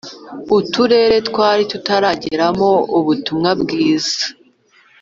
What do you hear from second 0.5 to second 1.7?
uturere twari